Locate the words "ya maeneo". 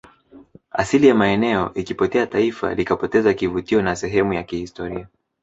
1.07-1.73